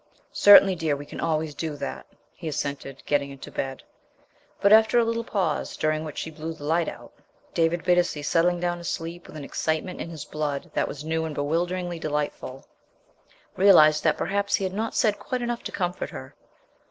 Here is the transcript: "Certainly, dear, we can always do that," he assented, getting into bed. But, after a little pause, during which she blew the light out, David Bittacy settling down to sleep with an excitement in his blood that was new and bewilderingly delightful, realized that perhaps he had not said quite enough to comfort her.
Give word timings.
"Certainly, 0.33 0.77
dear, 0.77 0.95
we 0.95 1.05
can 1.05 1.19
always 1.19 1.53
do 1.53 1.75
that," 1.75 2.07
he 2.33 2.47
assented, 2.47 3.03
getting 3.05 3.29
into 3.29 3.51
bed. 3.51 3.83
But, 4.59 4.73
after 4.73 4.97
a 4.97 5.03
little 5.05 5.23
pause, 5.23 5.77
during 5.77 6.03
which 6.03 6.17
she 6.17 6.31
blew 6.31 6.53
the 6.53 6.63
light 6.63 6.87
out, 6.89 7.13
David 7.53 7.83
Bittacy 7.83 8.23
settling 8.25 8.59
down 8.59 8.79
to 8.79 8.83
sleep 8.83 9.27
with 9.27 9.37
an 9.37 9.43
excitement 9.43 10.01
in 10.01 10.09
his 10.09 10.25
blood 10.25 10.71
that 10.73 10.87
was 10.87 11.05
new 11.05 11.23
and 11.23 11.35
bewilderingly 11.35 11.99
delightful, 11.99 12.65
realized 13.55 14.03
that 14.03 14.17
perhaps 14.17 14.55
he 14.55 14.63
had 14.63 14.73
not 14.73 14.95
said 14.95 15.19
quite 15.19 15.43
enough 15.43 15.61
to 15.65 15.71
comfort 15.71 16.09
her. 16.09 16.33